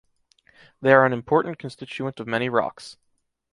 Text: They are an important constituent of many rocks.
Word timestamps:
They 0.81 0.93
are 0.93 1.05
an 1.05 1.13
important 1.13 1.59
constituent 1.59 2.19
of 2.19 2.25
many 2.25 2.49
rocks. 2.49 2.97